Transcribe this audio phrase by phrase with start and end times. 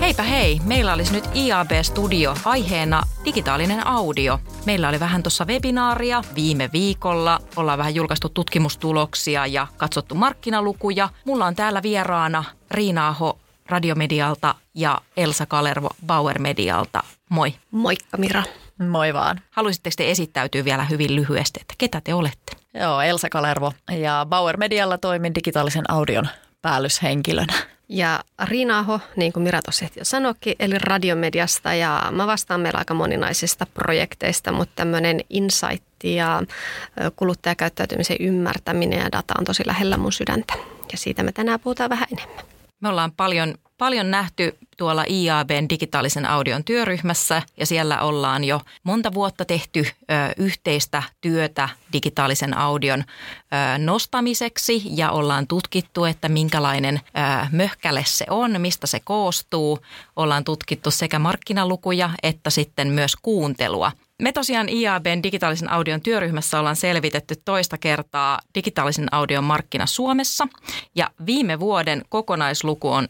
[0.00, 4.40] Heipä hei, meillä olisi nyt IAB Studio aiheena digitaalinen audio.
[4.66, 11.08] Meillä oli vähän tuossa webinaaria viime viikolla, ollaan vähän julkaistu tutkimustuloksia ja katsottu markkinalukuja.
[11.24, 17.02] Mulla on täällä vieraana Riina Aho Radiomedialta ja Elsa Kalervo Bauer Medialta.
[17.28, 17.54] Moi.
[17.70, 18.42] Moikka Mira.
[18.78, 19.40] Moi vaan.
[19.50, 22.52] Haluaisitteko te esittäytyä vielä hyvin lyhyesti, että ketä te olette?
[22.74, 26.28] Joo, Elsa Kalervo ja Bauer Medialla toimin digitaalisen audion
[26.62, 27.54] päällyshenkilönä.
[27.88, 32.78] Ja Riina Aho, niin kuin Mira tuossa jo sanoikin, eli radiomediasta ja mä vastaan meillä
[32.78, 36.42] aika moninaisista projekteista, mutta tämmöinen insight ja
[37.16, 40.54] kuluttajakäyttäytymisen ymmärtäminen ja data on tosi lähellä mun sydäntä.
[40.92, 42.44] Ja siitä me tänään puhutaan vähän enemmän.
[42.80, 49.14] Me ollaan paljon, paljon nähty tuolla IABn digitaalisen audion työryhmässä ja siellä ollaan jo monta
[49.14, 57.46] vuotta tehty ö, yhteistä työtä digitaalisen audion ö, nostamiseksi ja ollaan tutkittu, että minkälainen ö,
[57.52, 59.78] möhkäle se on, mistä se koostuu.
[60.16, 63.92] Ollaan tutkittu sekä markkinalukuja että sitten myös kuuntelua.
[64.22, 70.48] Me tosiaan IABn digitaalisen audion työryhmässä ollaan selvitetty toista kertaa digitaalisen audion markkina Suomessa
[70.94, 73.08] ja viime vuoden kokonaisluku on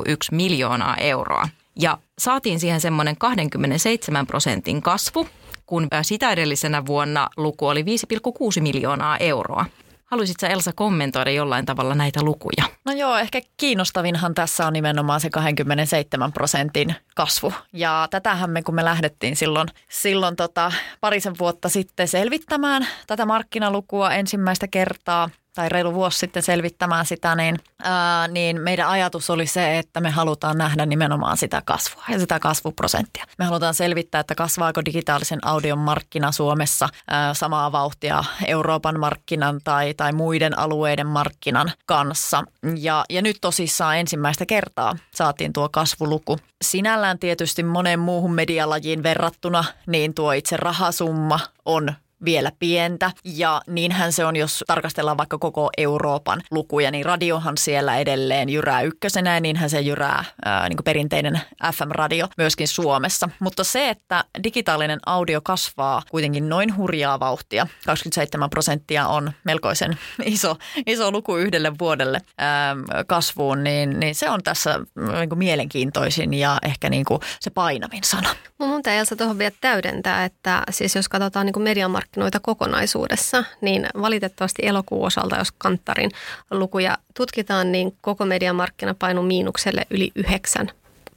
[0.00, 1.48] 7,1 miljoonaa euroa.
[1.76, 5.28] Ja saatiin siihen semmoinen 27 prosentin kasvu,
[5.66, 9.66] kun sitä edellisenä vuonna luku oli 5,6 miljoonaa euroa.
[10.10, 12.64] Haluaisitko Elsa kommentoida jollain tavalla näitä lukuja?
[12.84, 17.52] No joo, ehkä kiinnostavinhan tässä on nimenomaan se 27 prosentin kasvu.
[17.72, 24.12] Ja tätähän me, kun me lähdettiin silloin, silloin tota, parisen vuotta sitten selvittämään tätä markkinalukua
[24.12, 29.78] ensimmäistä kertaa, tai reilu vuosi sitten selvittämään sitä, niin, ää, niin meidän ajatus oli se,
[29.78, 33.24] että me halutaan nähdä nimenomaan sitä kasvua ja sitä kasvuprosenttia.
[33.38, 39.94] Me halutaan selvittää, että kasvaako digitaalisen audion markkina Suomessa ää, samaa vauhtia Euroopan markkinan tai,
[39.94, 42.44] tai muiden alueiden markkinan kanssa.
[42.76, 46.38] Ja, ja nyt tosissaan ensimmäistä kertaa saatiin tuo kasvuluku.
[46.62, 51.94] Sinällään tietysti moneen muuhun medialajiin verrattuna, niin tuo itse rahasumma on
[52.24, 53.10] vielä pientä.
[53.24, 58.82] Ja niinhän se on, jos tarkastellaan vaikka koko Euroopan lukuja, niin radiohan siellä edelleen jyrää
[58.82, 61.40] ykkösenä ja niinhän se jyrää ää, niin perinteinen
[61.74, 63.28] FM-radio myöskin Suomessa.
[63.40, 70.56] Mutta se, että digitaalinen audio kasvaa kuitenkin noin hurjaa vauhtia, 27 prosenttia on melkoisen iso,
[70.86, 72.76] iso luku yhdelle vuodelle ää,
[73.06, 78.34] kasvuun, niin, niin se on tässä niin mielenkiintoisin ja ehkä niin kuin se painavin sana.
[78.58, 84.66] Mun Elsa tuohon vielä täydentää, että siis jos katsotaan niin mediamarkkinoita, markkinoita kokonaisuudessa, niin valitettavasti
[84.66, 86.10] elokuun osalta, jos kanttarin
[86.50, 90.70] lukuja tutkitaan, niin koko mediamarkkina painu miinukselle yli 9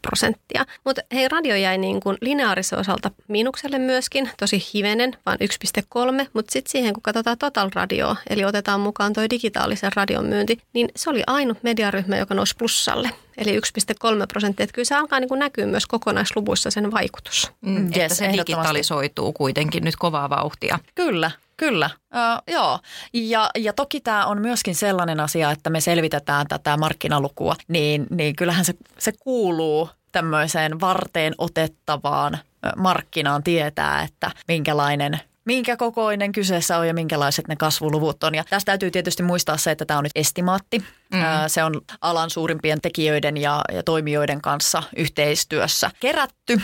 [0.08, 0.66] prosenttia.
[0.86, 5.38] Mutta hei, radio jäi niin kuin lineaarisen osalta miinukselle myöskin, tosi hivenen, vaan
[6.22, 10.59] 1,3, mutta sitten siihen, kun katsotaan total radio, eli otetaan mukaan tuo digitaalisen radion myynti,
[10.74, 13.09] niin se oli ainut mediaryhmä, joka nousi plussalle.
[13.38, 13.59] Eli 1,3
[14.28, 14.64] prosenttia.
[14.64, 17.52] Että kyllä se alkaa niin kuin näkyä myös kokonaisluvuissa sen vaikutus.
[17.62, 20.80] Mm, yes, että se digitalisoituu kuitenkin nyt kovaa vauhtia.
[20.96, 21.31] Kyllä,
[21.63, 22.79] Kyllä, uh, joo.
[23.13, 28.35] Ja, ja toki tämä on myöskin sellainen asia, että me selvitetään tätä markkinalukua, niin, niin
[28.35, 32.38] kyllähän se, se kuuluu tämmöiseen varteen otettavaan
[32.78, 38.35] markkinaan tietää, että minkälainen minkä kokoinen kyseessä on ja minkälaiset ne kasvuluvut on.
[38.35, 40.79] Ja tästä täytyy tietysti muistaa se, että tämä on nyt estimaatti.
[40.79, 41.28] Mm-hmm.
[41.47, 46.62] Se on alan suurimpien tekijöiden ja, ja toimijoiden kanssa yhteistyössä kerätty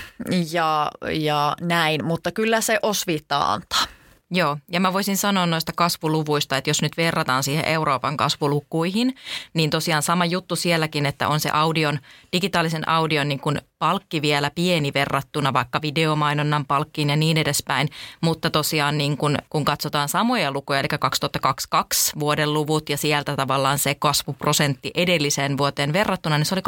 [0.52, 3.99] ja, ja näin, mutta kyllä se osviittaa antaa.
[4.32, 9.16] Joo, ja mä voisin sanoa noista kasvuluvuista, että jos nyt verrataan siihen Euroopan kasvulukuihin,
[9.54, 12.00] niin tosiaan sama juttu sielläkin, että on se audion,
[12.34, 17.90] digitaalisen audion niin kuin palkki vielä pieni verrattuna vaikka videomainonnan palkkiin ja niin edespäin.
[18.22, 23.80] Mutta tosiaan niin kun, kun katsotaan samoja lukuja, eli 2022 vuoden luvut ja sieltä tavallaan
[23.80, 26.62] se kasvuprosentti edelliseen vuoteen verrattuna, niin se oli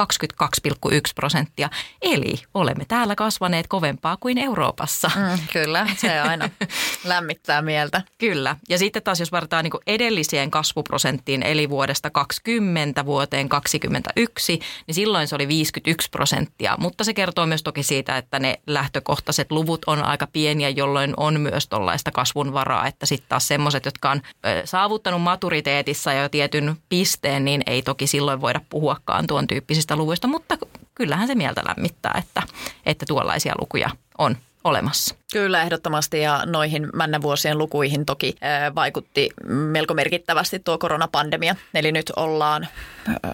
[0.44, 1.70] 22,1 prosenttia.
[2.02, 5.12] Eli olemme täällä kasvaneet kovempaa kuin Euroopassa.
[5.16, 6.50] Mm, kyllä, se aina
[7.04, 8.02] lämmittää mieltä.
[8.18, 8.56] Kyllä.
[8.70, 15.28] Ja sitten taas jos verrataan niin edelliseen kasvuprosenttiin, eli vuodesta 20 vuoteen 2021, niin silloin
[15.28, 16.76] se oli 51 prosenttia.
[16.78, 21.14] Mutta mutta se kertoo myös toki siitä, että ne lähtökohtaiset luvut on aika pieniä, jolloin
[21.18, 24.22] on myös tuollaista kasvun varaa, että sitten taas semmoiset, jotka on
[24.66, 30.58] saavuttanut maturiteetissa jo tietyn pisteen, niin ei toki silloin voida puhuakaan tuon tyyppisistä luvuista, mutta
[30.96, 32.44] kyllähän se mieltä lämmittää, että,
[32.86, 35.16] että tuollaisia lukuja on olemassa.
[35.34, 38.36] Kyllä ehdottomasti ja noihin männävuosien lukuihin toki
[38.76, 41.56] vaikutti melko merkittävästi tuo koronapandemia.
[41.74, 42.68] Eli nyt ollaan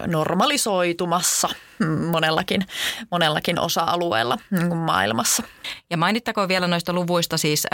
[0.06, 1.48] normalisoitumassa
[2.10, 2.66] monellakin,
[3.10, 5.42] monellakin osa-alueella niin maailmassa.
[5.90, 7.68] Ja mainittakoon vielä noista luvuista, siis ä,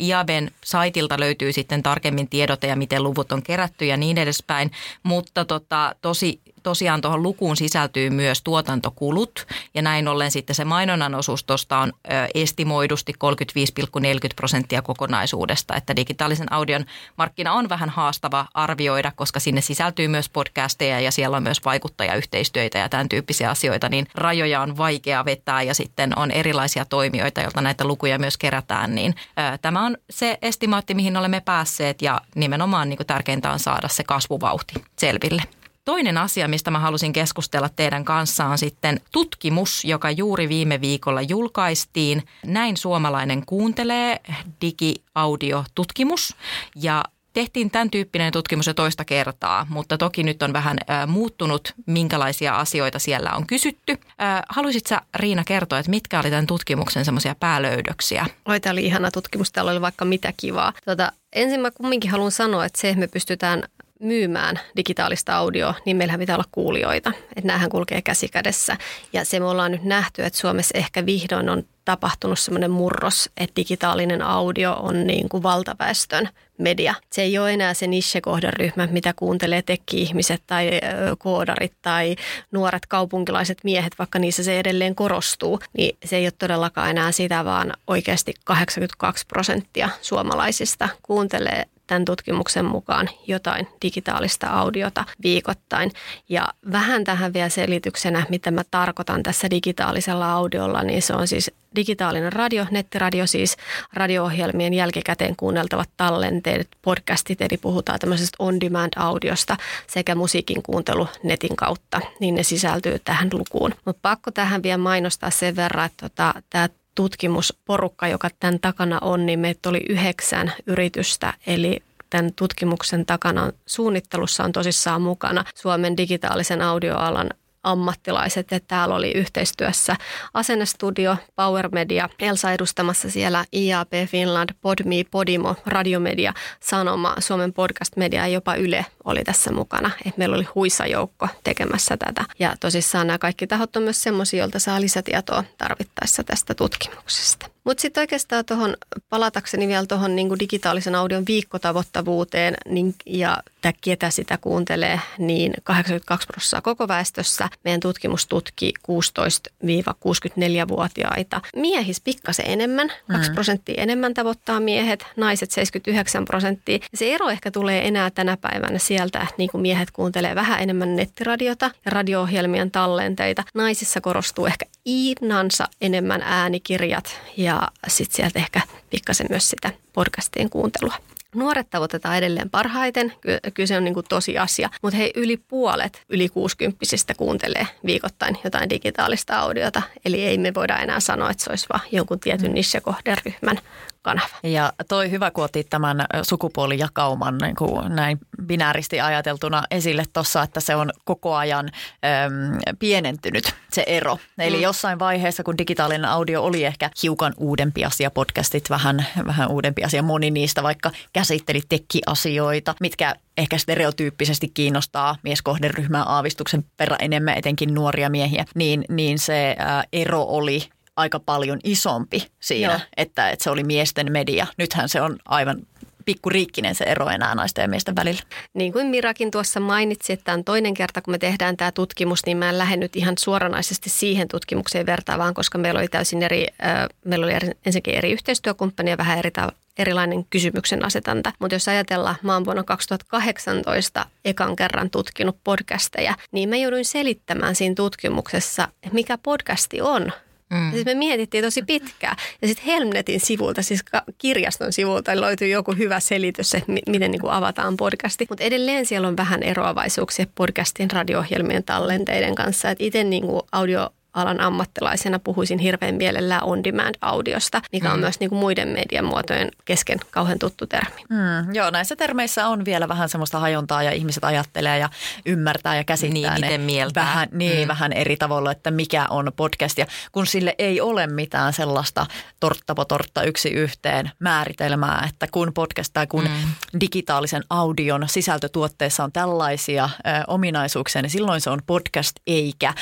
[0.00, 4.70] IABn saitilta löytyy sitten tarkemmin tiedote ja miten luvut on kerätty ja niin edespäin,
[5.02, 9.46] mutta tota, tosi tosiaan tuohon lukuun sisältyy myös tuotantokulut.
[9.74, 11.92] Ja näin ollen sitten se mainonnan osuus tuosta on
[12.34, 16.84] estimoidusti 35,40 prosenttia kokonaisuudesta, että digitaalisen audion
[17.16, 22.78] markkina on vähän haastava arvioida, koska sinne sisältyy myös podcasteja ja siellä on myös vaikuttajayhteistyötä
[22.78, 27.60] ja tämän tyyppisiä asioita, niin rajoja on vaikea vetää ja sitten on erilaisia toimijoita, joilta
[27.60, 29.14] näitä lukuja myös kerätään, niin
[29.62, 34.04] tämä on se estimaatti, mihin olemme päässeet ja nimenomaan niin kuin tärkeintä on saada se
[34.04, 35.42] kasvuvauhti selville.
[35.90, 41.22] Toinen asia, mistä mä halusin keskustella teidän kanssa on sitten tutkimus, joka juuri viime viikolla
[41.22, 42.22] julkaistiin.
[42.46, 44.20] Näin suomalainen kuuntelee
[44.60, 46.36] digiaudiotutkimus
[46.74, 51.74] ja tehtiin tämän tyyppinen tutkimus jo toista kertaa, mutta toki nyt on vähän ä, muuttunut,
[51.86, 53.92] minkälaisia asioita siellä on kysytty.
[53.92, 58.26] Ä, haluaisit sä Riina kertoa, että mitkä oli tämän tutkimuksen semmoisia päälöydöksiä?
[58.44, 60.72] Oi, tämä oli ihana tutkimus, täällä oli vaikka mitä kivaa.
[60.84, 63.62] Tuota, ensin mä kumminkin haluan sanoa, että se, että me pystytään
[64.00, 67.12] myymään digitaalista audioa, niin meillähän pitää olla kuulijoita.
[67.36, 68.76] Että näähän kulkee käsi kädessä.
[69.12, 73.56] Ja se me ollaan nyt nähty, että Suomessa ehkä vihdoin on tapahtunut semmoinen murros, että
[73.56, 76.94] digitaalinen audio on niin kuin valtaväestön media.
[77.12, 80.70] Se ei ole enää se niche-kohderyhmä, mitä kuuntelee tekki-ihmiset tai
[81.18, 82.16] koodarit tai
[82.52, 85.60] nuoret kaupunkilaiset miehet, vaikka niissä se edelleen korostuu.
[85.76, 92.64] Niin se ei ole todellakaan enää sitä, vaan oikeasti 82 prosenttia suomalaisista kuuntelee tämän tutkimuksen
[92.64, 95.92] mukaan jotain digitaalista audiota viikoittain.
[96.28, 101.50] Ja vähän tähän vielä selityksenä, mitä mä tarkoitan tässä digitaalisella audiolla, niin se on siis
[101.76, 103.56] digitaalinen radio, nettiradio siis
[103.92, 109.56] radio-ohjelmien jälkikäteen kuunneltavat tallenteet, podcastit, eli puhutaan tämmöisestä on-demand-audiosta
[109.86, 113.74] sekä musiikin kuuntelu netin kautta, niin ne sisältyy tähän lukuun.
[113.84, 119.26] Mutta pakko tähän vielä mainostaa sen verran, että tota, tämä tutkimusporukka, joka tämän takana on,
[119.26, 126.62] niin meitä oli yhdeksän yritystä, eli tämän tutkimuksen takana suunnittelussa on tosissaan mukana Suomen digitaalisen
[126.62, 127.30] audioalan
[127.62, 128.52] ammattilaiset.
[128.52, 129.96] Että täällä oli yhteistyössä
[130.34, 138.20] Asennestudio, Power Media, Elsa edustamassa siellä IAP Finland, Podme, Podimo, Radiomedia, Sanoma, Suomen podcast media
[138.20, 139.90] ja jopa Yle oli tässä mukana.
[140.06, 142.24] Et meillä oli huisa joukko tekemässä tätä.
[142.38, 147.46] Ja tosissaan nämä kaikki tahot on myös semmoisia, joilta saa lisätietoa tarvittaessa tästä tutkimuksesta.
[147.64, 148.76] Mutta sitten oikeastaan tuohon
[149.08, 153.42] palatakseni vielä tuohon niinku digitaalisen audion viikkotavoittavuuteen niin, ja
[153.80, 157.48] ketä sitä kuuntelee, niin 82 prosenttia koko väestössä.
[157.64, 161.40] Meidän tutkimus tutki 16-64-vuotiaita.
[161.56, 163.34] Miehis pikkasen enemmän, 2 mm.
[163.34, 166.78] prosenttia enemmän tavoittaa miehet, naiset 79 prosenttia.
[166.94, 170.96] Se ero ehkä tulee enää tänä päivänä sieltä, että niin kuin miehet kuuntelee vähän enemmän
[170.96, 173.44] nettiradiota ja radio-ohjelmien tallenteita.
[173.54, 178.60] Naisissa korostuu ehkä inansa enemmän äänikirjat ja sitten sieltä ehkä
[178.90, 180.94] pikkasen myös sitä podcastien kuuntelua.
[181.34, 183.12] Nuoret tavoitetaan edelleen parhaiten,
[183.54, 188.38] kyllä se on niin kuin tosi asia, mutta hei yli puolet yli 60 kuuntelee viikoittain
[188.44, 192.54] jotain digitaalista audiota, eli ei me voida enää sanoa, että se olisi vain jonkun tietyn
[192.54, 193.58] niche-kohderyhmän
[194.02, 194.28] kanava.
[194.42, 200.60] Ja toi hyvä, kun otit tämän sukupuolijakauman niin kuin näin binääristi ajateltuna esille tuossa, että
[200.60, 204.18] se on koko ajan äm, pienentynyt se ero.
[204.38, 204.62] Eli mm.
[204.62, 210.02] jossain vaiheessa, kun digitaalinen audio oli ehkä hiukan uudempi asia, podcastit vähän, vähän uudempi asia,
[210.02, 218.10] moni niistä vaikka käsitteli tekkiasioita, mitkä ehkä stereotyyppisesti kiinnostaa mieskohderyhmää aavistuksen verran enemmän, etenkin nuoria
[218.10, 219.56] miehiä, niin, niin se
[219.92, 222.80] ero oli aika paljon isompi siinä, Joo.
[222.96, 224.46] että, että se oli miesten media.
[224.58, 225.56] Nythän se on aivan
[226.04, 228.20] pikkuriikkinen se ero enää naisten ja miesten välillä.
[228.54, 232.36] Niin kuin Mirakin tuossa mainitsi, että on toinen kerta, kun me tehdään tämä tutkimus, niin
[232.36, 236.86] mä en lähde nyt ihan suoranaisesti siihen tutkimukseen vertaavaan, koska meillä oli täysin eri, äh,
[237.04, 237.34] meillä oli
[237.66, 239.30] ensinnäkin eri yhteistyökumppania, vähän eri
[239.78, 241.32] erilainen kysymyksen asetanta.
[241.38, 247.54] Mutta jos ajatellaan, mä oon vuonna 2018 ekan kerran tutkinut podcasteja, niin mä jouduin selittämään
[247.54, 250.12] siinä tutkimuksessa, mikä podcasti on–
[250.50, 250.70] Mm.
[250.72, 252.16] siis me mietittiin tosi pitkään.
[252.42, 253.84] Ja sitten Helmnetin sivulta, siis
[254.18, 258.26] kirjaston sivulta löytyy joku hyvä selitys, että miten niin kuin avataan podcasti.
[258.28, 262.68] Mutta edelleen siellä on vähän eroavaisuuksia podcastin radio-ohjelmien tallenteiden kanssa.
[262.78, 268.00] Itse niin audio alan ammattilaisena puhuisin hirveän mielellään on-demand-audiosta, mikä on mm.
[268.00, 271.04] myös niin kuin muiden mediamuotojen kesken kauhean tuttu termi.
[271.08, 274.88] Mm, joo, näissä termeissä on vielä vähän semmoista hajontaa ja ihmiset ajattelee ja
[275.26, 277.04] ymmärtää ja käsittää niin, miten mieltää.
[277.04, 277.68] Vähän, niin, mm.
[277.68, 279.78] vähän eri tavalla, että mikä on podcast.
[279.78, 282.06] Ja kun sille ei ole mitään sellaista
[282.40, 286.80] torttapo tortta yksi yhteen määritelmää, että kun podcast tai kun mm.
[286.80, 292.74] digitaalisen audion sisältötuotteessa on tällaisia ö, ominaisuuksia, niin silloin se on podcast eikä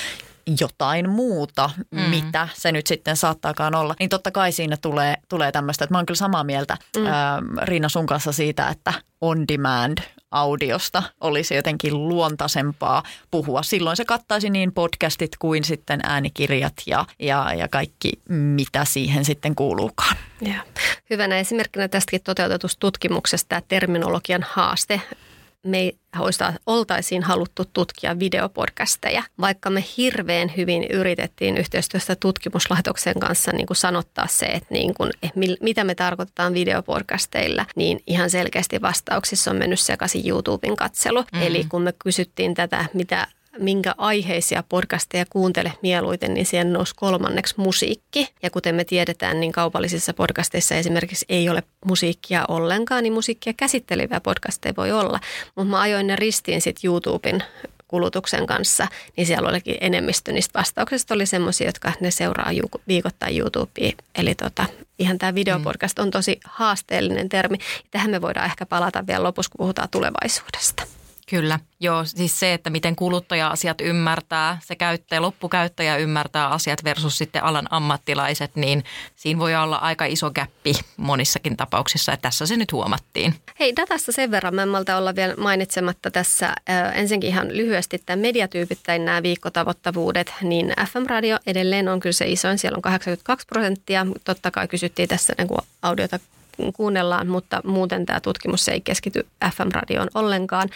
[0.61, 2.01] jotain muuta, mm.
[2.01, 5.99] mitä se nyt sitten saattaakaan olla, niin totta kai siinä tulee, tulee tämmöistä, että mä
[5.99, 7.07] oon kyllä samaa mieltä mm.
[7.07, 9.99] ää, Riina sun kanssa siitä, että on demand
[10.31, 13.63] audiosta olisi jotenkin luontaisempaa puhua.
[13.63, 19.55] Silloin se kattaisi niin podcastit kuin sitten äänikirjat ja, ja, ja kaikki, mitä siihen sitten
[19.55, 20.17] kuuluukaan.
[20.41, 20.63] Ja.
[21.11, 25.01] Hyvänä esimerkkinä tästäkin toteutetusta tutkimuksesta tämä terminologian haaste
[25.67, 25.93] me
[26.67, 34.27] oltaisiin haluttu tutkia videopodcasteja, vaikka me hirveän hyvin yritettiin yhteistyössä tutkimuslaitoksen kanssa niin kuin sanottaa
[34.27, 39.81] se, että niin kuin, että mitä me tarkoitetaan videopodcasteilla, niin ihan selkeästi vastauksissa on mennyt
[39.81, 41.25] sekaisin YouTuben katselu.
[41.33, 41.43] Mm.
[41.43, 43.27] Eli kun me kysyttiin tätä, mitä
[43.59, 48.29] minkä aiheisia podcasteja kuuntele mieluiten, niin siihen nousi kolmanneksi musiikki.
[48.43, 54.21] Ja kuten me tiedetään, niin kaupallisissa podcasteissa esimerkiksi ei ole musiikkia ollenkaan, niin musiikkia käsitteleviä
[54.21, 55.21] podcasteja voi olla.
[55.57, 57.43] Mutta mä ajoin ne ristiin sitten YouTuben
[57.89, 62.51] kulutuksen kanssa, niin siellä olikin enemmistö niistä vastauksista oli semmoisia, jotka ne seuraa
[62.89, 63.93] viikoittain YouTubea.
[64.15, 64.67] Eli tota,
[64.99, 67.59] ihan tämä videopodcast on tosi haasteellinen termi.
[67.91, 70.98] Tähän me voidaan ehkä palata vielä lopussa, kun puhutaan tulevaisuudesta.
[71.31, 77.45] Kyllä, joo, siis se, että miten kuluttaja-asiat ymmärtää, se käyttäjä, loppukäyttäjä ymmärtää asiat versus sitten
[77.45, 78.85] alan ammattilaiset, niin
[79.17, 83.35] siinä voi olla aika iso käppi monissakin tapauksissa, että tässä se nyt huomattiin.
[83.61, 86.55] Hei, datasta sen verran, mä malta olla vielä mainitsematta tässä
[86.95, 92.77] ensinnäkin ihan lyhyesti tämä mediatyypittäin nämä viikkotavoittavuudet, niin FM-radio edelleen on kyllä se isoin, siellä
[92.77, 96.19] on 82 prosenttia, totta kai kysyttiin tässä niin kuin audiota
[96.77, 100.69] kuunnellaan, mutta muuten tämä tutkimus ei keskity FM-radioon ollenkaan.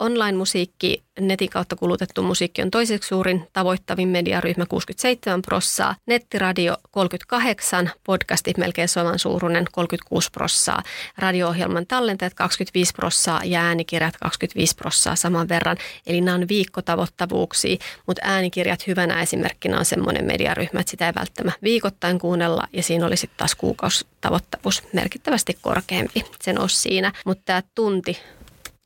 [0.00, 8.58] Online-musiikki, netin kautta kulutettu musiikki on toiseksi suurin tavoittavin mediaryhmä 67 prossaa, nettiradio 38, podcastit
[8.58, 10.82] melkein saman suuruinen 36 prossaa,
[11.18, 13.40] radio-ohjelman tallentajat 25 prossaa.
[13.44, 15.76] Ja äänikirjat 25 prossaa saman verran.
[16.06, 21.60] Eli nämä on viikkotavoittavuuksia, mutta äänikirjat hyvänä esimerkkinä on semmoinen mediaryhmä, että sitä ei välttämättä
[21.62, 22.68] viikoittain kuunnella.
[22.72, 26.24] Ja siinä oli sitten taas kuukausitavoittavuus merkittävästi korkeampi.
[26.42, 28.18] Se nousi siinä, mutta tämä tunti,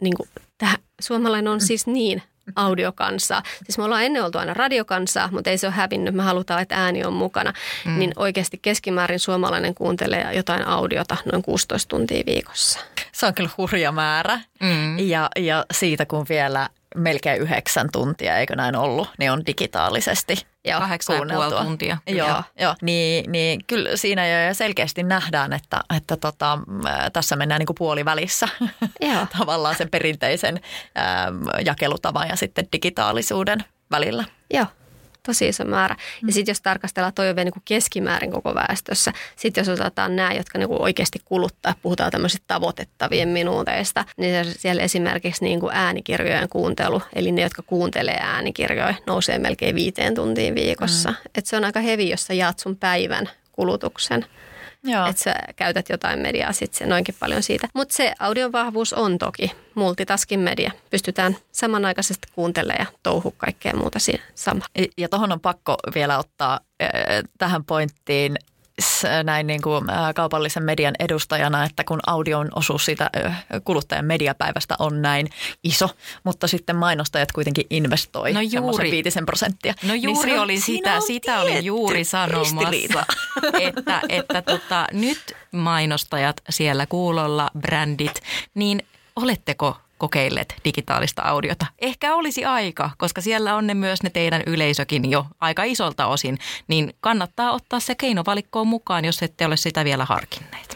[0.01, 2.23] niin kuin, tähän, suomalainen on siis niin
[2.57, 3.43] audiokansaa.
[3.65, 6.15] Siis me ollaan ennen oltu aina radiokansaa, mutta ei se ole hävinnyt.
[6.15, 7.53] Me halutaan, että ääni on mukana.
[7.85, 7.99] Mm.
[7.99, 12.81] Niin oikeasti keskimäärin suomalainen kuuntelee jotain audiota noin 16 tuntia viikossa.
[13.13, 14.41] Se on kyllä hurja määrä.
[14.61, 14.99] Mm.
[14.99, 20.81] Ja, ja siitä kun vielä melkein yhdeksän tuntia, eikö näin ollut, niin on digitaalisesti Joo,
[20.81, 21.99] kahdeksan ja tuntia.
[22.07, 22.43] Joo, joo.
[22.61, 22.75] joo.
[22.83, 26.59] Niin, niin kyllä siinä jo selkeästi nähdään, että, että tota,
[27.13, 28.49] tässä mennään niin kuin puolivälissä
[29.01, 29.27] joo.
[29.39, 30.61] tavallaan sen perinteisen
[30.99, 34.25] ähm, jakelutavan ja sitten digitaalisuuden välillä.
[34.55, 34.67] Joo
[35.27, 35.97] tosi iso määrä.
[36.27, 40.33] Ja sitten jos tarkastellaan toi on vielä niin keskimäärin koko väestössä, sitten jos otetaan nämä,
[40.33, 46.49] jotka niin kuin oikeasti kuluttaa, puhutaan tämmöisistä tavoitettavien minuuteista, niin siellä esimerkiksi niin kuin äänikirjojen
[46.49, 51.11] kuuntelu, eli ne, jotka kuuntelee äänikirjoja, nousee melkein viiteen tuntiin viikossa.
[51.11, 51.17] Mm.
[51.35, 54.27] Et se on aika hevi, jos sä jaat sun päivän kulutuksen
[54.85, 55.07] Joo.
[55.07, 57.69] että sä käytät jotain mediaa sitten noinkin paljon siitä.
[57.75, 60.73] Mutta se audion vahvuus on toki multitaskin media.
[60.91, 64.65] Pystytään samanaikaisesti kuuntelemaan ja touhu kaikkea muuta siinä sama.
[64.99, 66.91] Ja tuohon on pakko vielä ottaa äh,
[67.39, 68.37] tähän pointtiin
[69.25, 73.11] näin niin kuin kaupallisen median edustajana, että kun audion osuus siitä
[73.65, 75.27] kuluttajan mediapäivästä on näin
[75.65, 75.91] iso,
[76.25, 79.75] mutta sitten mainostajat kuitenkin investoi no juuri, viitisen prosenttia.
[79.83, 83.07] No niin juuri niin oli sitä, sitä oli juuri sanomassa,
[83.61, 88.21] että, että tota, nyt mainostajat siellä kuulolla, brändit,
[88.55, 88.83] niin
[89.17, 91.67] oletteko kokeilleet digitaalista audiota.
[91.79, 96.39] Ehkä olisi aika, koska siellä on ne myös ne teidän yleisökin jo aika isolta osin,
[96.69, 100.75] niin kannattaa ottaa se keinovalikkoon mukaan, jos ette ole sitä vielä harkinneet.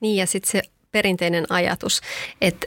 [0.00, 0.62] Niin ja sitten se
[0.92, 2.00] perinteinen ajatus,
[2.40, 2.66] että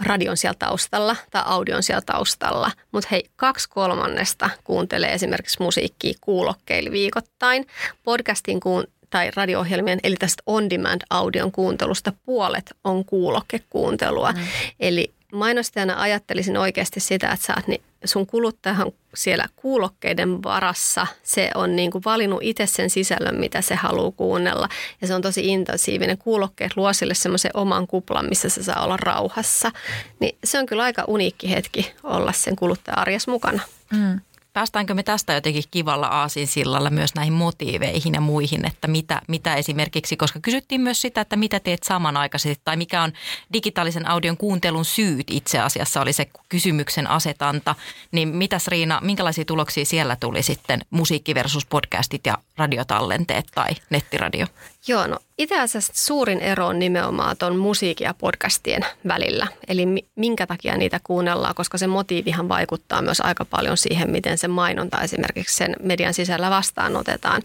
[0.00, 2.70] radion siellä taustalla tai audion siellä taustalla.
[2.92, 7.66] Mutta hei, kaksi kolmannesta kuuntelee esimerkiksi musiikkia kuulokkeilla viikoittain.
[8.02, 14.32] Podcastin kuun, tai radio-ohjelmien, eli tästä on-demand-audion kuuntelusta puolet on kuulokkekuuntelua.
[14.32, 14.38] Mm.
[14.80, 21.06] Eli mainostajana ajattelisin oikeasti sitä, että sä oot, niin sun kuluttajahan siellä kuulokkeiden varassa.
[21.22, 24.68] Se on niin kuin valinnut itse sen sisällön, mitä se haluaa kuunnella.
[25.00, 26.18] Ja se on tosi intensiivinen.
[26.18, 29.72] Kuulokkeet luo sille semmoisen oman kuplan, missä se saa olla rauhassa.
[30.20, 33.60] Niin se on kyllä aika uniikki hetki olla sen kuluttaja arjessa mukana.
[33.92, 34.20] Mm.
[34.54, 40.16] Päästäänkö me tästä jotenkin kivalla aasinsillalla myös näihin motiiveihin ja muihin, että mitä, mitä esimerkiksi,
[40.16, 43.12] koska kysyttiin myös sitä, että mitä teet samanaikaisesti tai mikä on
[43.52, 47.74] digitaalisen audion kuuntelun syyt itse asiassa oli se kysymyksen asetanta,
[48.12, 54.46] niin mitäs Riina, minkälaisia tuloksia siellä tuli sitten musiikki versus podcastit ja radiotallenteet tai nettiradio?
[54.88, 59.46] Joo, no itse asiassa suurin ero on nimenomaan tuon musiikin ja podcastien välillä.
[59.68, 59.86] Eli
[60.16, 65.00] minkä takia niitä kuunnellaan, koska se motiivihan vaikuttaa myös aika paljon siihen, miten se mainonta
[65.00, 67.42] esimerkiksi sen median sisällä vastaanotetaan.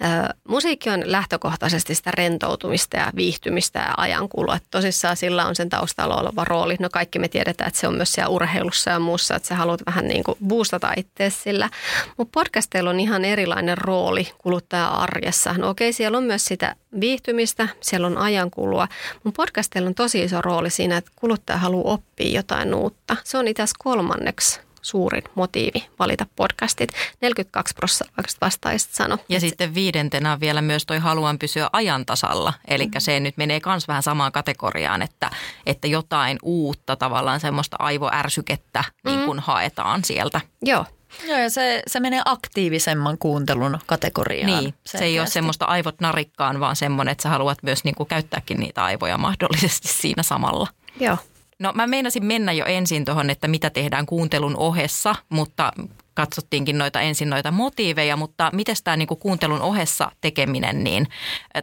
[0.00, 4.58] Ö, musiikki on lähtökohtaisesti sitä rentoutumista ja viihtymistä ja ajankulua.
[4.70, 6.76] Tosissaan sillä on sen taustalla oleva rooli.
[6.80, 9.80] No kaikki me tiedetään, että se on myös siellä urheilussa ja muussa, että sä haluat
[9.86, 11.70] vähän niin kuin boostata itseäsi sillä.
[12.16, 15.52] Mutta podcasteilla on ihan erilainen rooli kuluttaja-arjessa.
[15.52, 18.88] No okei, siellä on myös sitä viihtymistä, siellä on ajankulua.
[19.24, 23.16] Mun podcastilla on tosi iso rooli siinä, että kuluttaja haluaa oppia jotain uutta.
[23.24, 26.90] Se on itse asiassa kolmanneksi suurin motiivi valita podcastit.
[27.20, 29.18] 42 prosenttia vastaajista sano.
[29.28, 32.52] Ja sitten viidentenä on vielä myös toi haluan pysyä ajantasalla.
[32.68, 33.00] Eli mm-hmm.
[33.00, 35.30] se nyt menee myös vähän samaan kategoriaan, että,
[35.66, 39.10] että jotain uutta tavallaan semmoista aivoärsykettä mm-hmm.
[39.10, 40.40] niin kun haetaan sieltä.
[40.62, 40.84] Joo,
[41.24, 44.64] Joo, ja se, se menee aktiivisemman kuuntelun kategoriaan.
[44.64, 48.06] Niin, se ei ole semmoista aivot narikkaan, vaan semmoinen, että sä haluat myös niin kuin
[48.06, 50.66] käyttääkin niitä aivoja mahdollisesti siinä samalla.
[51.00, 51.16] Joo.
[51.58, 55.72] No mä meinasin mennä jo ensin tuohon, että mitä tehdään kuuntelun ohessa, mutta
[56.16, 61.06] katsottiinkin noita ensin noita motiiveja, mutta miten tämä niin kuuntelun ohessa tekeminen niin,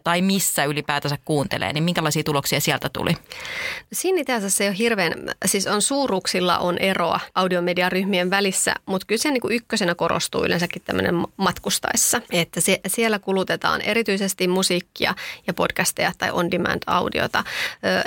[0.03, 3.17] tai missä ylipäätänsä kuuntelee, niin minkälaisia tuloksia sieltä tuli?
[3.93, 5.13] Siinä itse asiassa ei ole hirveän,
[5.45, 11.15] siis on suuruuksilla on eroa audiomediaryhmien välissä, mutta kyllä se niin ykkösenä korostuu yleensäkin tämmöinen
[11.37, 15.15] matkustaessa, että se, siellä kulutetaan erityisesti musiikkia
[15.47, 17.43] ja podcasteja tai on-demand-audiota.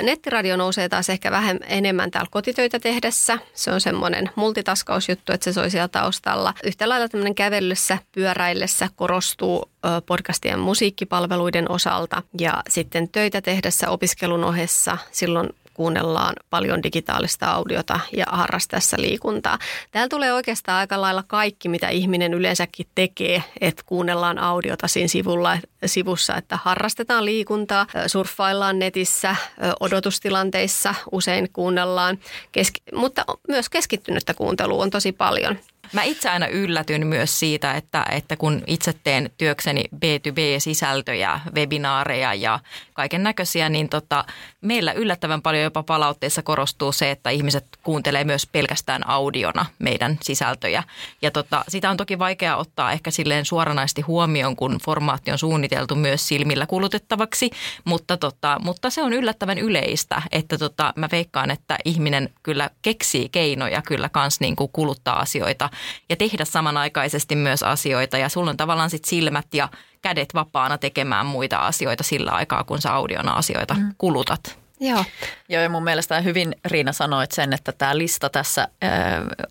[0.03, 3.39] Nettiradio nousee taas ehkä vähän enemmän täällä kotitöitä tehdessä.
[3.55, 6.55] Se on semmoinen multitaskausjuttu, että se soi siellä taustalla matkalla.
[6.65, 9.71] Yhtä lailla tämmöinen kävellessä, pyöräillessä korostuu
[10.07, 18.25] podcastien musiikkipalveluiden osalta ja sitten töitä tehdessä opiskelun ohessa silloin kuunnellaan paljon digitaalista audiota ja
[18.29, 19.59] harrastaessa liikuntaa.
[19.91, 25.59] Täällä tulee oikeastaan aika lailla kaikki, mitä ihminen yleensäkin tekee, että kuunnellaan audiota siinä sivulla,
[25.87, 29.37] sivussa, että harrastetaan liikuntaa, surffaillaan netissä,
[29.81, 32.19] odotustilanteissa usein kuunnellaan,
[32.53, 35.59] keski- mutta myös keskittynyttä kuuntelua on tosi paljon.
[35.93, 42.59] Mä itse aina yllätyn myös siitä, että, että kun itse teen työkseni B2B-sisältöjä, webinaareja ja
[42.95, 44.25] kaiken näköisiä, niin tota,
[44.61, 50.83] meillä yllättävän paljon jopa palautteissa korostuu se, että ihmiset kuuntelee myös pelkästään audiona meidän sisältöjä.
[51.23, 55.95] Ja tota, sitä on toki vaikea ottaa ehkä silleen suoranaisesti huomioon, kun formaatti on suunniteltu
[55.95, 57.51] myös silmillä kulutettavaksi,
[57.85, 63.29] mutta, tota, mutta se on yllättävän yleistä, että tota, mä veikkaan, että ihminen kyllä keksii
[63.29, 65.71] keinoja kyllä kans niin kuin kuluttaa asioita
[66.09, 69.69] ja tehdä samanaikaisesti myös asioita ja sulla on tavallaan sit silmät ja
[70.03, 73.95] kädet vapaana tekemään muita asioita sillä aikaa, kun sä audiona asioita mm.
[73.99, 74.59] kulutat.
[74.81, 75.05] Joo.
[75.49, 78.91] Joo, ja mun mielestä hyvin Riina sanoit sen, että tämä lista tässä äh,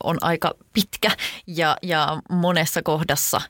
[0.03, 1.11] on aika pitkä
[1.47, 3.41] ja, ja monessa kohdassa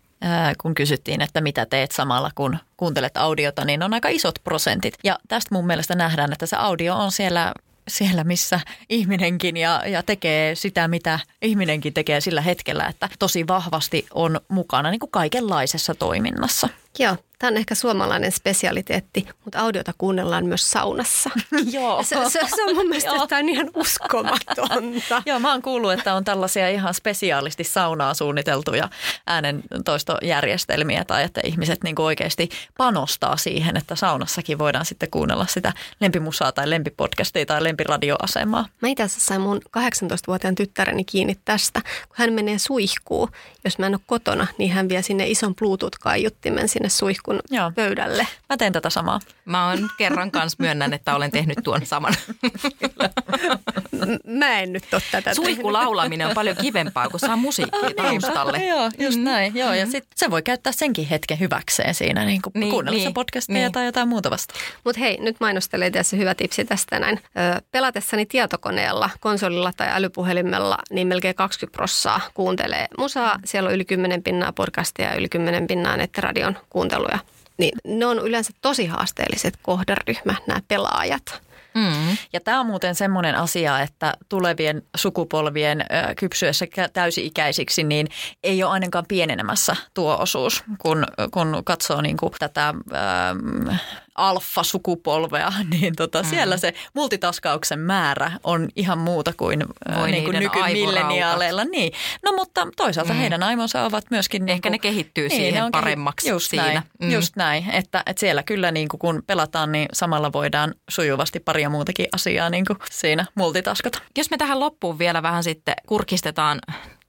[0.61, 4.93] kun kysyttiin, että mitä teet samalla kun kuuntelet audiota, niin on aika isot prosentit.
[5.03, 7.53] Ja tästä mun mielestä nähdään, että se audio on siellä
[7.87, 14.05] siellä, missä ihminenkin ja, ja tekee sitä, mitä ihminenkin tekee sillä hetkellä, että tosi vahvasti
[14.13, 16.69] on mukana niin kuin kaikenlaisessa toiminnassa.
[16.99, 21.29] Joo, Tämä on ehkä suomalainen spesialiteetti, mutta audiota kuunnellaan myös saunassa.
[21.71, 22.03] Joo.
[22.03, 25.23] Se, se, se on mun mielestä jotain ihan uskomatonta.
[25.25, 28.89] Joo, mä oon kuullut, että on tällaisia ihan spesiaalisti saunaa suunniteltuja
[29.27, 36.51] äänentoistojärjestelmiä tai että ihmiset niin oikeasti panostaa siihen, että saunassakin voidaan sitten kuunnella sitä lempimusaa
[36.51, 38.65] tai lempipodcastia tai lempiradioasemaa.
[38.81, 43.29] Mä itse asiassa sain mun 18-vuotiaan tyttäreni kiinni tästä, kun hän menee suihkuun.
[43.63, 47.71] Jos mä en ole kotona, niin hän vie sinne ison Bluetooth-kaiuttimen sinne suihkuun kuin Joo.
[47.75, 48.27] pöydälle.
[48.49, 49.19] Mä teen tätä samaa.
[49.45, 52.13] Mä oon kerran kanssa myönnän, että olen tehnyt tuon saman.
[54.27, 58.57] Mä en nyt ole tätä Suihkulaulaminen on paljon kivempaa, kun saa musiikkia ah, taustalle.
[58.57, 59.23] Joo, just mm.
[59.23, 59.55] näin.
[59.55, 63.13] Joo, ja sit se voi käyttää senkin hetken hyväkseen siinä, niin kuin niin, kuunnellessa niin,
[63.13, 63.71] podcastia niin.
[63.71, 64.53] tai jotain muuta vasta.
[64.83, 67.19] Mutta hei, nyt mainostelee tässä hyvä tipsi tästä näin.
[67.57, 73.39] Ö, pelatessani tietokoneella, konsolilla tai älypuhelimella, niin melkein 20 prossaa kuuntelee musaa.
[73.45, 77.19] Siellä on yli 10 pinnaa podcastia ja yli 10 pinnaa nettiradion kuunteluja
[77.57, 81.41] niin ne on yleensä tosi haasteelliset kohderyhmä, nämä pelaajat.
[81.75, 82.17] Mm.
[82.33, 85.85] Ja tämä on muuten semmoinen asia, että tulevien sukupolvien
[86.19, 88.07] kypsyessä täysi-ikäisiksi, niin
[88.43, 93.75] ei ole ainakaan pienenemässä tuo osuus, kun, kun katsoo niin kuin tätä ö,
[94.15, 96.29] alfa-sukupolvea, niin tota, mm.
[96.29, 99.63] siellä se multitaskauksen määrä on ihan muuta kuin
[99.99, 101.63] Voi niin kuin nykymilleniaaleilla.
[101.65, 101.93] Niin.
[102.23, 103.19] No mutta toisaalta mm.
[103.19, 104.49] heidän aimonsa ovat myöskin...
[104.49, 106.65] Ehkä niin kuin, ne kehittyy niin, siihen ne paremmaksi just siinä.
[106.65, 107.11] Näin, mm.
[107.11, 111.69] Just näin, että, että siellä kyllä niin kuin kun pelataan, niin samalla voidaan sujuvasti paria
[111.69, 113.99] muutakin asiaa niin kuin siinä multitaskata.
[114.17, 116.59] Jos me tähän loppuun vielä vähän sitten kurkistetaan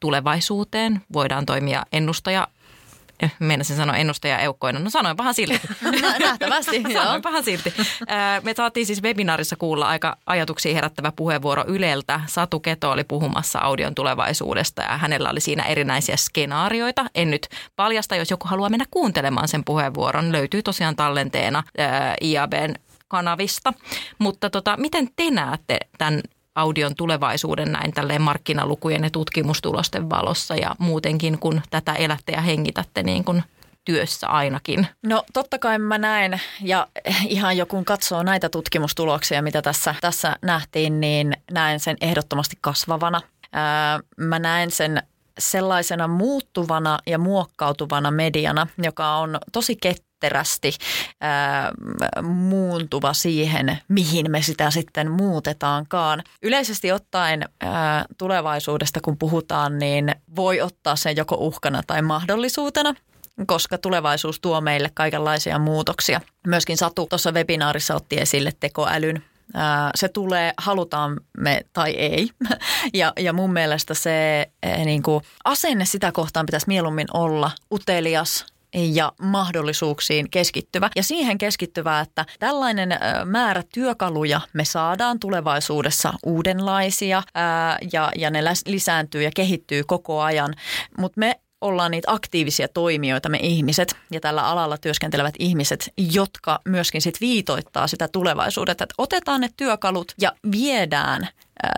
[0.00, 2.48] tulevaisuuteen, voidaan toimia ennustaja
[3.38, 4.78] meinasin sanoa ennustaja eukkoina.
[4.78, 5.60] No sanoin vähän silti.
[6.20, 7.74] Nähtävästi, Sanoin vähän silti.
[8.42, 12.20] Me saatiin siis webinaarissa kuulla aika ajatuksia herättävä puheenvuoro Yleltä.
[12.26, 17.06] Satu Keto oli puhumassa audion tulevaisuudesta ja hänellä oli siinä erinäisiä skenaarioita.
[17.14, 20.32] En nyt paljasta, jos joku haluaa mennä kuuntelemaan sen puheenvuoron.
[20.32, 21.62] Löytyy tosiaan tallenteena
[22.22, 22.74] IABn
[23.08, 23.72] kanavista.
[24.18, 26.20] Mutta tota, miten te näette tämän
[26.56, 33.02] audion tulevaisuuden näin tälleen markkinalukujen ja tutkimustulosten valossa ja muutenkin, kun tätä elätte ja hengitätte
[33.02, 33.42] niin kuin
[33.84, 34.86] työssä ainakin?
[35.02, 36.86] No totta kai mä näen, ja
[37.28, 43.20] ihan jo kun katsoo näitä tutkimustuloksia, mitä tässä, tässä nähtiin, niin näen sen ehdottomasti kasvavana.
[43.52, 45.02] Ää, mä näen sen
[45.38, 50.72] sellaisena muuttuvana ja muokkautuvana mediana, joka on tosi ket, ketterästi
[51.20, 51.72] ää,
[52.22, 56.22] muuntuva siihen, mihin me sitä sitten muutetaankaan.
[56.42, 62.94] Yleisesti ottaen ää, tulevaisuudesta, kun puhutaan, niin voi ottaa sen joko uhkana tai mahdollisuutena
[63.46, 66.20] koska tulevaisuus tuo meille kaikenlaisia muutoksia.
[66.46, 69.22] Myöskin Satu tuossa webinaarissa otti esille tekoälyn
[69.94, 72.30] se tulee, halutaan me tai ei.
[72.94, 74.46] Ja, ja mun mielestä se
[74.84, 80.90] niin kuin, asenne sitä kohtaan pitäisi mieluummin olla utelias, ja mahdollisuuksiin keskittyvä.
[80.96, 87.22] Ja siihen keskittyvä, että tällainen määrä työkaluja me saadaan tulevaisuudessa uudenlaisia
[87.92, 90.54] ja, ja ne lisääntyy ja kehittyy koko ajan.
[90.98, 97.02] Mutta me ollaan niitä aktiivisia toimijoita, me ihmiset ja tällä alalla työskentelevät ihmiset, jotka myöskin
[97.02, 101.28] sit viitoittaa sitä tulevaisuutta, että otetaan ne työkalut ja viedään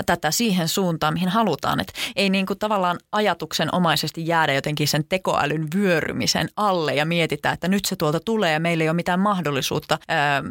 [0.06, 1.80] tätä siihen suuntaan, mihin halutaan.
[1.80, 7.68] Että ei niin kuin tavallaan ajatuksenomaisesti jäädä jotenkin sen tekoälyn vyörymisen alle ja mietitä, että
[7.68, 10.42] nyt se tuolta tulee ja meillä ei ole mitään mahdollisuutta ää,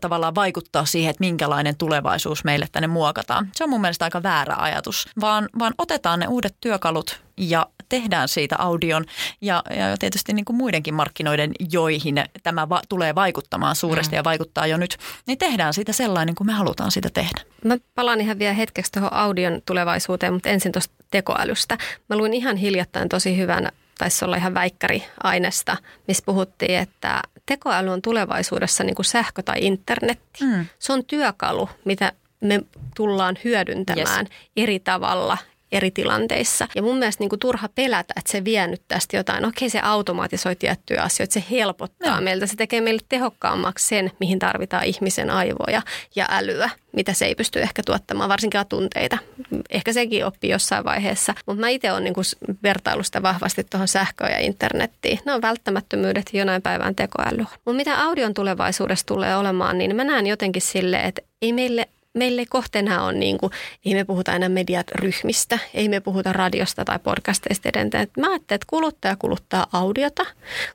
[0.00, 3.48] tavallaan vaikuttaa siihen, että minkälainen tulevaisuus meille tänne muokataan.
[3.54, 8.28] Se on mun mielestä aika väärä ajatus, vaan, vaan otetaan ne uudet työkalut ja tehdään
[8.28, 9.04] siitä audion
[9.40, 14.16] ja, ja tietysti niin kuin muidenkin markkinoiden, joihin tämä va- tulee vaikuttamaan suuresti mm.
[14.16, 17.40] ja vaikuttaa jo nyt, niin tehdään siitä sellainen kuin me halutaan sitä tehdä.
[17.64, 21.78] Mä palaan ihan vielä hetkeksi tuohon audion tulevaisuuteen, mutta ensin tuosta tekoälystä.
[22.08, 25.76] Mä luin ihan hiljattain tosi hyvän taisi olla ihan väikkäriainesta,
[26.08, 30.44] missä puhuttiin, että tekoäly on tulevaisuudessa niin kuin sähkö tai internetti.
[30.44, 30.66] Mm.
[30.78, 32.60] Se on työkalu, mitä me
[32.96, 34.38] tullaan hyödyntämään yes.
[34.56, 35.38] eri tavalla
[35.72, 36.68] eri tilanteissa.
[36.74, 39.44] Ja mun mielestä niin kuin turha pelätä, että se vie nyt tästä jotain.
[39.44, 42.22] Okei, se automatisoi tiettyjä asioita, se helpottaa no.
[42.22, 42.46] meiltä.
[42.46, 45.82] Se tekee meille tehokkaammaksi sen, mihin tarvitaan ihmisen aivoja
[46.16, 49.18] ja älyä, mitä se ei pysty ehkä tuottamaan, varsinkin tunteita.
[49.70, 51.34] Ehkä sekin oppii jossain vaiheessa.
[51.46, 52.14] Mutta mä itse olen niin
[52.62, 55.18] vertailusta vahvasti tuohon sähköön ja internettiin.
[55.24, 57.46] Ne on välttämättömyydet jonain päivän tekoälyä.
[57.64, 62.44] Mutta mitä audion tulevaisuudessa tulee olemaan, niin mä näen jotenkin silleen, että ei meille meille
[62.48, 63.52] kohteena on, niin kuin,
[63.84, 68.08] ei me puhuta enää mediat ryhmistä, ei me puhuta radiosta tai podcasteista edelleen.
[68.18, 70.26] Mä ajattelen, että kuluttaja kuluttaa audiota,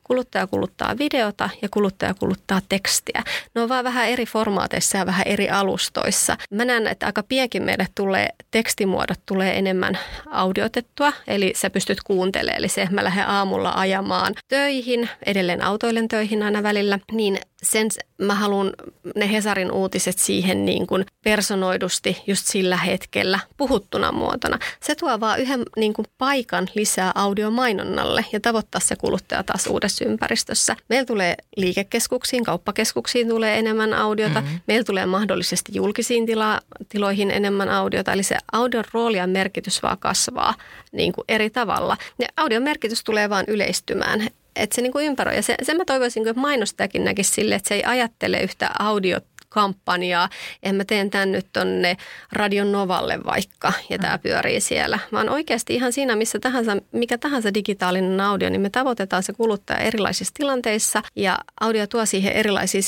[0.03, 3.23] kuluttaja kuluttaa videota ja kuluttaja kuluttaa tekstiä.
[3.55, 6.37] Ne on vaan vähän eri formaateissa ja vähän eri alustoissa.
[6.51, 9.99] Mä näen, että aika pienkin meille tulee, tekstimuodot tulee enemmän
[10.31, 12.59] audiotettua, eli sä pystyt kuuntelemaan.
[12.59, 18.35] Eli se, mä lähden aamulla ajamaan töihin, edelleen autoilen töihin aina välillä, niin sen mä
[18.35, 18.73] haluan
[19.15, 24.59] ne Hesarin uutiset siihen niin kuin personoidusti just sillä hetkellä puhuttuna muotona.
[24.83, 30.05] Se tuo vaan yhden niin kuin paikan lisää audiomainonnalle ja tavoittaa se kuluttaja taas uudessa
[30.05, 30.75] ympäristössä.
[30.89, 34.41] Meillä tulee liikekeskuksiin, kauppakeskuksiin tulee enemmän audiota.
[34.41, 34.59] Mm-hmm.
[34.67, 38.13] Meillä tulee mahdollisesti julkisiin tila- tiloihin enemmän audiota.
[38.13, 40.53] Eli se audion rooli ja merkitys vaan kasvaa
[40.91, 41.97] niin kuin eri tavalla.
[42.19, 45.35] Ja audion merkitys tulee vaan yleistymään että se niin kuin ympäröi.
[45.35, 49.23] Ja se, sen mä toivoisin, että mainostajakin näkisi sille, että se ei ajattele yhtä audiot
[49.55, 50.29] kampanjaa,
[50.63, 51.97] en mä teen tämän nyt tonne
[52.31, 54.21] Radion Novalle vaikka, ja tämä mm.
[54.21, 54.99] pyörii siellä.
[55.11, 59.79] Vaan oikeasti ihan siinä, missä tahansa, mikä tahansa digitaalinen audio, niin me tavoitetaan se kuluttaja
[59.79, 62.81] erilaisissa tilanteissa, ja audio tuo siihen erilaisia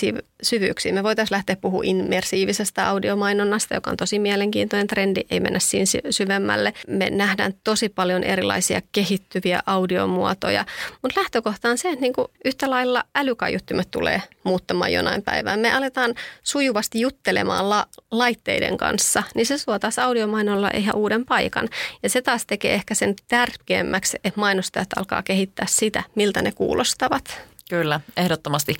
[0.43, 0.93] syvyyksiä.
[0.93, 6.73] Me voitaisiin lähteä puhumaan immersiivisestä audiomainonnasta, joka on tosi mielenkiintoinen trendi, ei mennä siinä syvemmälle.
[6.87, 10.65] Me nähdään tosi paljon erilaisia kehittyviä audiomuotoja,
[11.01, 15.59] mutta lähtökohta on se, että niinku yhtä lailla älykaiuttimet tulee muuttamaan jonain päivään.
[15.59, 21.69] Me aletaan sujuvasti juttelemaan la- laitteiden kanssa, niin se suo taas audiomainolla ihan uuden paikan.
[22.03, 27.41] Ja se taas tekee ehkä sen tärkeämmäksi, että mainostajat alkaa kehittää sitä, miltä ne kuulostavat.
[27.69, 28.75] Kyllä, ehdottomasti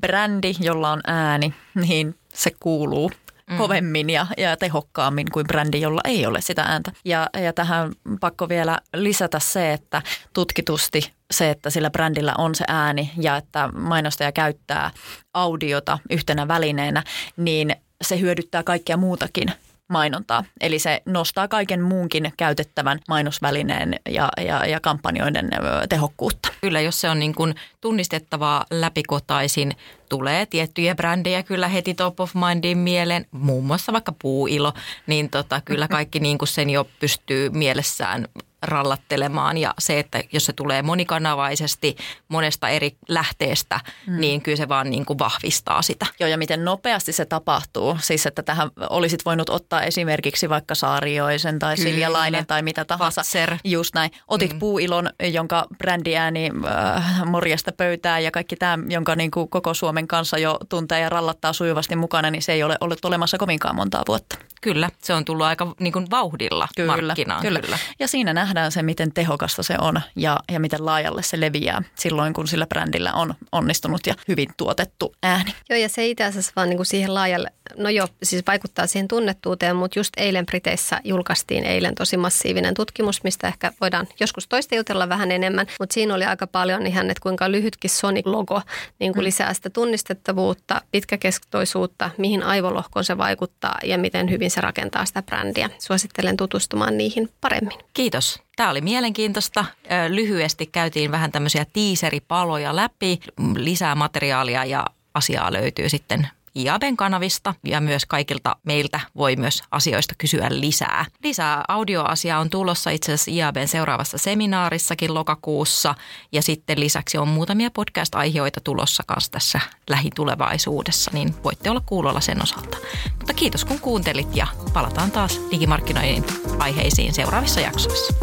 [0.00, 3.10] brändi, jolla on ääni, niin se kuuluu
[3.50, 3.56] mm.
[3.56, 6.92] kovemmin ja, ja tehokkaammin kuin brändi, jolla ei ole sitä ääntä.
[7.04, 10.02] Ja, ja tähän pakko vielä lisätä se, että
[10.32, 14.90] tutkitusti se, että sillä brändillä on se ääni ja että mainostaja käyttää
[15.34, 17.02] audiota yhtenä välineenä,
[17.36, 19.52] niin se hyödyttää kaikkia muutakin
[19.88, 20.44] mainontaa.
[20.60, 25.50] Eli se nostaa kaiken muunkin käytettävän mainosvälineen ja, ja, ja kampanjoiden
[25.88, 26.48] tehokkuutta.
[26.60, 29.72] Kyllä, jos se on niin kuin tunnistettavaa läpikotaisin,
[30.08, 34.72] tulee tiettyjä brändejä kyllä heti top of mindin mieleen, muun muassa vaikka puuilo,
[35.06, 38.28] niin tota, kyllä kaikki niin kuin sen jo pystyy mielessään
[38.66, 41.96] rallattelemaan ja se, että jos se tulee monikanavaisesti
[42.28, 44.20] monesta eri lähteestä, mm.
[44.20, 46.06] niin kyllä se vaan niin kuin vahvistaa sitä.
[46.20, 47.98] Joo ja miten nopeasti se tapahtuu.
[48.00, 51.90] Siis että tähän olisit voinut ottaa esimerkiksi vaikka Saarioisen tai kyllä.
[51.90, 53.20] Siljalainen tai mitä tahansa.
[53.20, 53.56] Fatser.
[53.64, 54.10] Just näin.
[54.28, 54.58] Otit mm.
[54.58, 60.38] puuilon, jonka brändiääni äh, morjesta pöytää ja kaikki tämä, jonka niin kuin koko Suomen kanssa
[60.38, 64.36] jo tuntee ja rallattaa sujuvasti mukana, niin se ei ole ollut olemassa kovinkaan montaa vuotta.
[64.64, 67.42] Kyllä, se on tullut aika niin kuin vauhdilla kyllä, markkinaan.
[67.42, 67.60] Kyllä.
[67.60, 67.78] kyllä.
[67.98, 72.34] Ja siinä nähdään se, miten tehokasta se on ja, ja miten laajalle se leviää silloin,
[72.34, 75.54] kun sillä brändillä on onnistunut ja hyvin tuotettu ääni.
[75.70, 79.08] Joo, ja se itse asiassa vaan niin kuin siihen laajalle, no joo, siis vaikuttaa siihen
[79.08, 84.74] tunnettuuteen, mutta just eilen Briteissä julkaistiin eilen tosi massiivinen tutkimus, mistä ehkä voidaan joskus toista
[84.74, 88.62] jutella vähän enemmän, mutta siinä oli aika paljon ihan, että kuinka lyhytkin Sonic-logo
[88.98, 89.24] niin kuin mm.
[89.24, 95.70] lisää sitä tunnistettavuutta, pitkäkestoisuutta, mihin aivolohkoon se vaikuttaa ja miten hyvin se rakentaa sitä brändiä.
[95.78, 97.78] Suosittelen tutustumaan niihin paremmin.
[97.94, 98.42] Kiitos.
[98.56, 99.64] Tämä oli mielenkiintoista.
[100.08, 103.20] Lyhyesti käytiin vähän tämmöisiä tiiseripaloja läpi.
[103.56, 110.14] Lisää materiaalia ja asiaa löytyy sitten IABen kanavista ja myös kaikilta meiltä voi myös asioista
[110.18, 111.06] kysyä lisää.
[111.22, 115.94] Lisää audioasiaa on tulossa itse asiassa IABen seuraavassa seminaarissakin lokakuussa
[116.32, 122.42] ja sitten lisäksi on muutamia podcast-aiheita tulossa kanssa tässä lähitulevaisuudessa, niin voitte olla kuulolla sen
[122.42, 122.78] osalta.
[123.18, 126.24] Mutta kiitos kun kuuntelit ja palataan taas digimarkkinoinnin
[126.58, 128.14] aiheisiin seuraavissa jaksoissa.